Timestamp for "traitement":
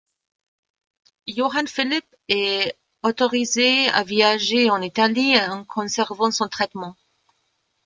6.47-6.95